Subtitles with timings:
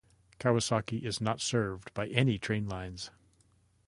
[0.39, 3.11] Kawasaki is not served by any train lines.